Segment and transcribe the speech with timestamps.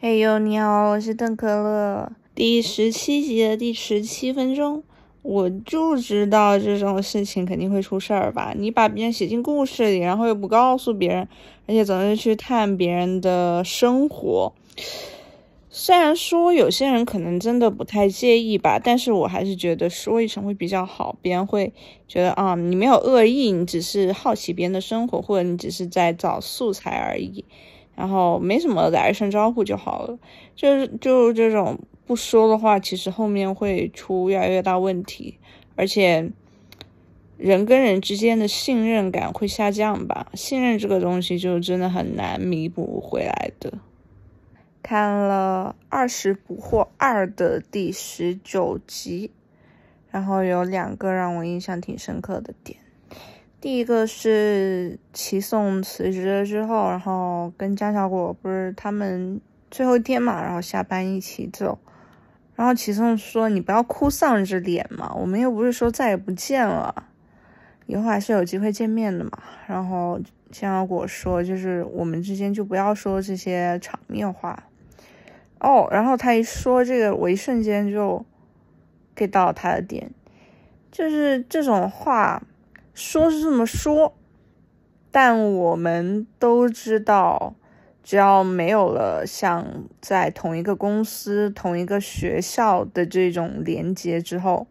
[0.00, 2.12] 嘿呦，你好，我是邓可乐。
[2.32, 4.84] 第十七集的第十七分钟，
[5.22, 8.54] 我就知道这种事情肯定会出事儿吧？
[8.56, 11.26] 你把别人写进故事里，然后又不告诉别人，
[11.66, 14.52] 而且总是去探别人的生活。
[15.68, 21.72] 虽然说有些人可能真的不太介意吧，但是我还是觉得说一声会比较好，别人会
[22.06, 27.44] 觉得啊，你没有恶意，你只是好奇别人的生活，或者你只是在找素材而已。
[27.98, 30.16] 然后没什么，打一声招呼就好了。
[30.54, 35.36] 就是就这种不说的话，其实后面会出越来越大问题，
[35.74, 36.30] 而且
[37.36, 40.28] 人跟人之间的信任感会下降吧。
[40.34, 43.72] 信任这个东西就真的很难弥补回来的。
[44.80, 49.32] 看了《二十捕获二》的第十九集，
[50.12, 52.78] 然后有两个让我印象挺深刻的点。
[53.60, 61.76] 第一个是齐颂辞职了之后，然后跟江小果不是他们最后一天嘛，然后下班一起走，
[62.54, 67.08] 然后齐颂说：“你不要哭丧着脸嘛，我们又不是说再也不见了，
[67.86, 69.32] 以后还是有机会见面的嘛。”
[69.66, 70.20] 然后
[70.52, 74.62] 江小果说：“就是我们之间就不要说这些场面话。”
[75.58, 78.24] 哦，然后他一说这个，我一瞬间就
[79.16, 80.08] get 到他的点，
[80.92, 82.40] 就是这种话。
[82.98, 84.18] 说是这么说，
[85.12, 87.54] 但我们都知道，
[88.02, 94.66] 只要没有了像在同一个公司、同一个学校的这种连接之后，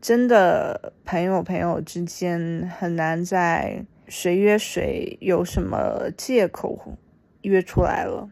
[0.00, 6.96] 真的朋友朋友之间很难再谁约谁有什么借口
[7.42, 8.30] 约出来了，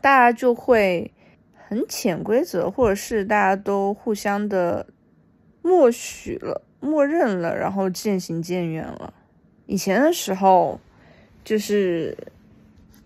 [0.00, 1.12] 大家就会
[1.68, 4.86] 很潜规则，或者是大家都互相的
[5.60, 6.62] 默许了。
[6.80, 9.12] 默认了，然后渐行渐远了。
[9.66, 10.80] 以前的时候，
[11.44, 12.16] 就是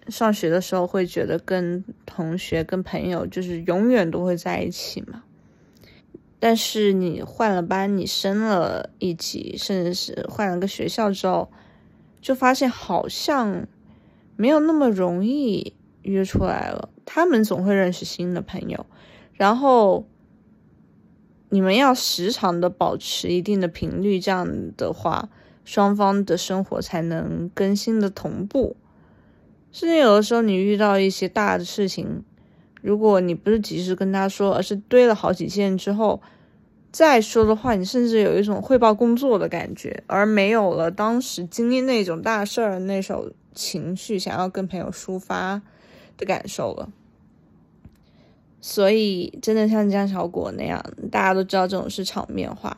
[0.09, 5.25] 上学的时候，会觉得跟同学、跟朋友就是永远都会在一起嘛。
[6.39, 11.51] 但是你换了班，你升了一级，甚至是换了个学校之后，
[12.21, 13.67] 就发现好像
[14.37, 16.89] 没有那么容易约出来了。
[17.05, 18.87] 他们总会认识新的朋友，
[19.35, 20.07] 然后。
[21.55, 24.45] 你们要时常的保持一定的频率，这样
[24.77, 25.29] 的话，
[25.65, 28.75] 双方的生活才能更新的同步。
[29.71, 32.25] 甚至有的时候，你遇到一些大的事情，
[32.83, 36.21] 如果你不是及时跟他说，而是堆了好几件之后
[36.91, 45.63] 再说的话，你甚至有一种汇报工作的感觉，而没有了当时经历那种大事儿那首情绪，想要跟朋友抒发
[46.17, 46.91] 的感受了。
[48.67, 50.83] 所以，真的像江小果那样，
[51.13, 52.75] 大家都知道这种是场面话。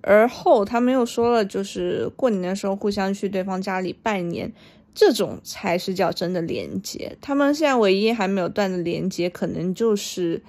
[0.00, 4.50] 而后他们又说了，就是过年的时候互相去对方家里拜年，
[4.94, 7.18] 这种才是叫真的连接。
[7.20, 10.42] 他们现在唯一还没有断的连接，可能就是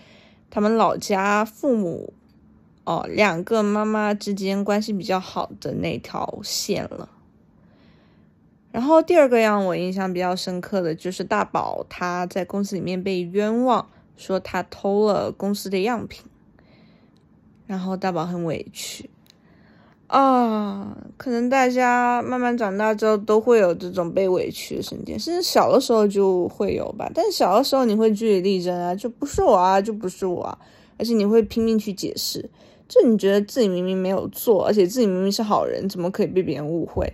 [0.49, 2.13] 他们老家父母
[2.85, 7.09] 哦，两个妈妈之间关系比较好的那条线了。
[8.71, 13.89] 然后第二个让我印象比较深刻的就是大宝他在公司里面被冤枉。
[14.17, 16.25] 说他偷了公司的样品，
[17.65, 19.09] 然后大宝很委屈
[20.07, 20.97] 啊。
[21.15, 27.09] 可能大家慢慢长大之后都会有这种被委屈的瞬间，甚至小的时候就会有吧。
[27.13, 30.57] 但小的时候你会据理力争啊，就不是我啊，就不是我啊，
[30.97, 32.49] 而且你会拼命去解释，
[32.87, 37.13] 就你觉得自己明明没有做，而且自己明明是好人，怎么可以被别人误会？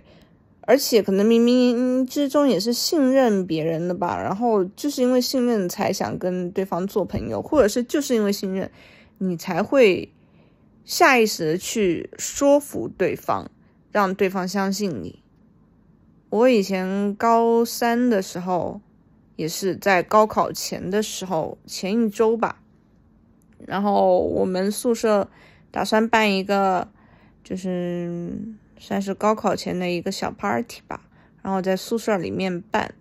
[0.66, 8.70] 而且可能冥冥之中也是信任别人的吧，然后就是因为信任才想跟对方做朋友，或者是就是因为信任，
[9.18, 10.10] 你才会
[10.86, 13.50] 下意识的去说服对方，
[13.92, 15.22] 让对方相信你。
[16.30, 18.80] 我以前高三的时候，
[19.36, 22.62] 也是在高考前的时候前一周吧，
[23.66, 25.28] 然后我们宿舍
[25.70, 26.88] 打算办一个，
[27.44, 28.54] 就是。
[28.78, 31.00] 算是高考前的一个小 party 吧，
[31.42, 32.94] 然后在宿舍里面办，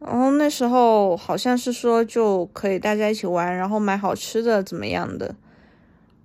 [0.00, 5.34] 然后那时候好像是说就可以大家一起玩，然后买好吃的怎么样的。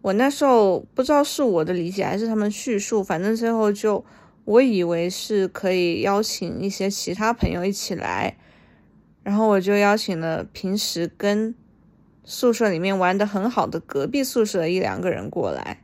[0.02, 4.06] 我那时候不知道是我的理解还是他们叙述，反正最后就
[4.46, 8.38] 我以为是可以邀请一些其他朋友一起来，
[9.24, 11.54] 然后我就邀请了平时跟
[12.24, 15.82] 宿舍里面玩的很好的隔壁宿舍一两个人过来。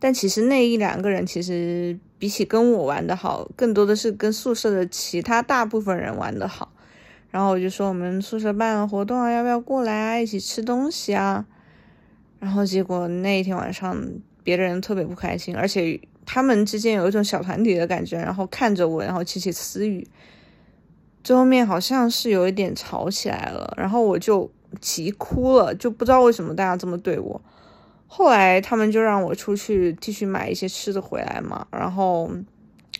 [0.00, 6.72] 但其实那一两个人，其实比起跟我玩的好，更多的是跟宿舍的其他大部分人玩的好。
[7.30, 11.46] 然后我就说我们宿舍办活动啊，要不要过来啊，一起吃东西啊？
[12.40, 13.96] 然后结果那一天晚上，
[14.42, 20.08] 别的人特别不开心，而且他们之间有一种小团体的感觉，然后看着我，然后窃窃私语。
[21.22, 24.50] 最后面好像是有一点吵起来了，然后我就
[24.80, 27.40] 急哭了，就不知道为什么大家这么对我。
[28.12, 32.28] 后来他们就让我出去继续买一些吃的回来嘛，然后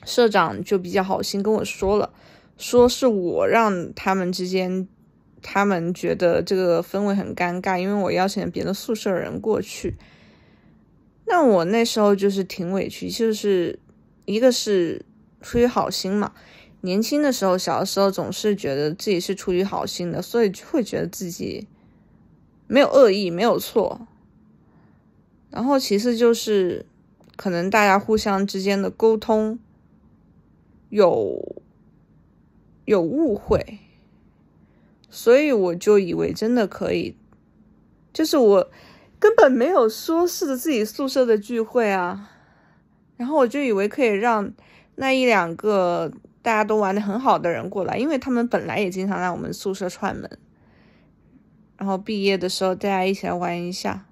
[0.04, 2.12] 社长就比较好心跟我说了，
[2.56, 4.86] 说是我让他们之间，
[5.42, 9.96] 他们觉得这个氛围很尴尬，因为我邀请了别的宿舍人过去。
[11.26, 13.80] 那我那时候就是挺委屈，就是
[14.26, 15.04] 一个是
[15.42, 16.32] 出于好心嘛。
[16.82, 21.66] 年轻的时候，小的时候总是觉得自己是出于好心的，所以就会觉得自己
[22.68, 24.06] 没有恶意，没有错。
[25.50, 26.86] 然后其次就是
[27.36, 29.58] 可能大家互相之间的沟通
[30.88, 31.62] 有
[32.84, 33.78] 有误会，
[35.08, 37.16] 所以我就以为真的可以，
[38.12, 38.70] 就是我
[39.18, 42.30] 根本没有说是自己宿舍的聚会啊，
[43.16, 44.52] 然后我就以为可以让
[44.96, 46.12] 那一两个。
[46.42, 50.38] 大家都玩的很好的人过来，因为他们本来也经常来我们宿舍串门，
[51.76, 54.06] 然后毕业的时候大家一起来玩一下，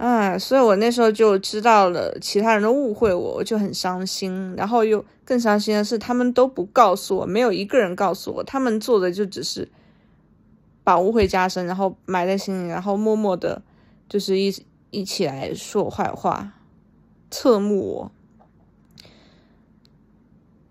[0.00, 4.54] 啊，所以我那时候就知道了其他人都误会我，我就很伤心。
[4.56, 9.68] 然后又更伤心的是，他们都不告诉我，没有一个人告诉我，他们做的就只是
[10.82, 13.60] 把误会加深，然后埋在心里，然后默默的，
[14.08, 14.50] 就是一
[14.90, 16.54] 一起来说坏话，
[17.30, 18.12] 侧目我。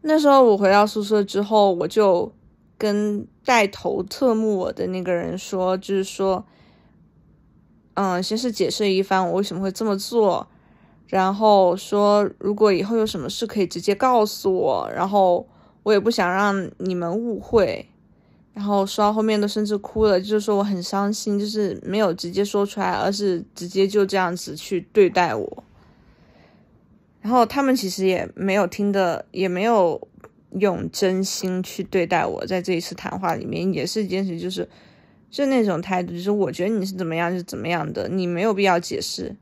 [0.02, 2.31] 那时候我回到宿舍之后，我就
[2.80, 6.44] 跟带头侧目我的那个人说，就是说，
[7.95, 10.47] 嗯，先是解释一番我为什么会这么做，
[11.07, 15.47] 然后说如果以后有什么事可以直接告诉我，然后
[15.83, 17.89] 我也不想让你们误会，
[18.53, 25.63] 然后说到后面都甚至哭了，就是说我很伤心，就是没有直接说出来，而是直接就这样子去对待我。
[27.21, 30.07] 然后他们其实也没有听的，也没有
[30.51, 32.45] 用真心去对待我。
[32.45, 34.68] 在这一次谈话里面，也是坚持，就是
[35.30, 39.36] 就那种态度，就是我觉得你是怎么样就怎么样的，你没有必要解释，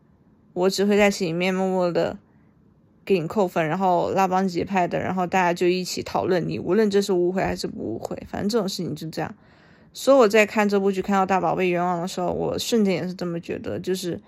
[0.54, 2.18] 我只会在心里面默默的
[3.06, 9.34] 给你扣分，然后拉帮结派的，然后大家就一起讨论你，无论这是误会还是不误会，反正这种事情就这样。
[9.94, 14.20] 所以我在看这部剧看到大宝贝冤枉的时候，我瞬间也是这么觉得，就是。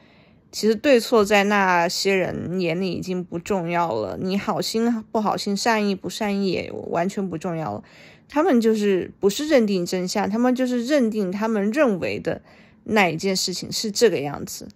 [0.51, 7.83] 其实对错在那些人眼里已经不重要了，你好心不好心，善意不善意也完全不重要了。
[8.29, 12.41] 他们就是不是认定真相，他们就是认定他们认为的
[12.85, 14.69] 那一件事情是这个样子，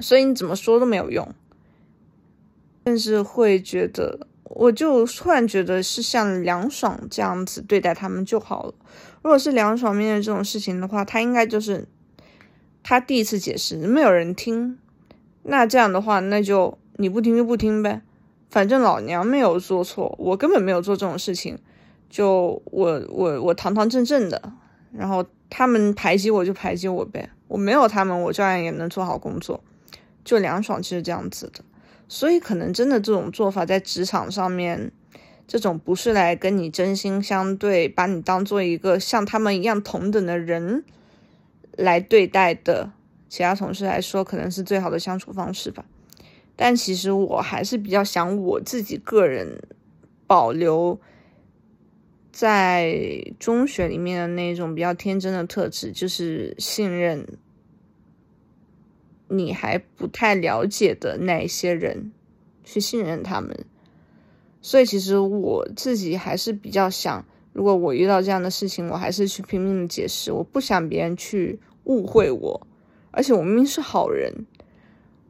[0.00, 1.26] 所以你怎么说都没有用。
[2.84, 8.74] 甚至会觉得，我就突然觉得是像梁爽这样子对待他们就好了。
[9.22, 11.86] 如果是梁爽面对这种事情的话，他应该就是。
[12.88, 14.78] 他第一次解释，没有人听，
[15.42, 18.00] 那这样的话，那就你不听就不听呗，
[18.48, 21.58] 反正老娘没有做错，我根本没有做这种事情，
[22.08, 24.52] 就我我我堂堂正正的，
[24.92, 29.62] 然后他们排挤我就排挤我呗，我没有他们，我照样也能做好工作，
[30.24, 31.64] 就凉爽就是这样子的，
[32.08, 34.90] 所以可能真的这种做法在职场上面，
[35.46, 40.84] 这种不是来跟你真心相对，把你当做一个像他们一样同等的人。
[41.78, 42.90] 来对待的
[43.28, 45.84] 其他同事来说，可能是最好的相处方式吧。
[46.56, 49.60] 但其实我还是比较想我自己个人
[50.26, 50.98] 保留
[52.36, 57.26] 在中学里面的那种比较天真的特质，就是信任
[59.26, 62.12] 你还不太了解的那一些人，
[62.62, 63.64] 去信任他们。
[64.60, 67.24] 所以其实我自己还是比较想。
[67.54, 72.66] 如果我遇到这样的事情，我还是去拼命的解释，我不想别人去误会我，
[73.12, 74.44] 而且我明明是好人，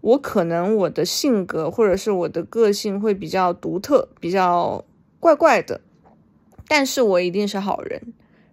[0.01, 4.85] 我可能我的性格或者是我的个性会比较独特，比较
[5.21, 5.81] 怪怪的，
[6.69, 8.01] 但是我一定是好人，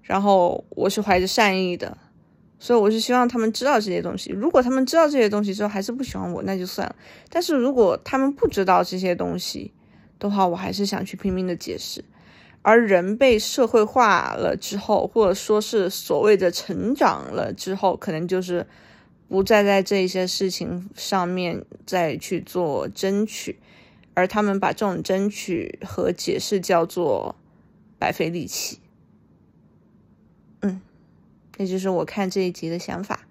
[0.01, 1.97] 然后我是怀着善意的，
[2.59, 4.31] 所以我是希望他们知道这些东西。
[4.31, 6.95] 如果他们知道这些东西之后还是不喜欢我，那就算了。
[7.29, 9.73] 但是如果他们不知道这些东西
[10.19, 12.03] 的话，我还是想去拼命的解释。
[12.61, 18.65] 而人被社会化了之后，或者说是所谓的成长了之后，可能就是
[19.27, 23.59] 不再在这些事情上面再去做争取，
[24.13, 27.35] 而他们把这种争取和解释叫做
[28.03, 28.81] 白费力气。
[30.59, 30.81] 嗯，
[31.53, 33.25] 这就是我看这一集的想法。